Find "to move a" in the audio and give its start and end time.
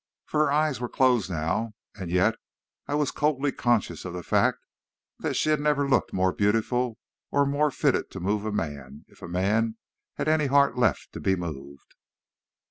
8.09-8.51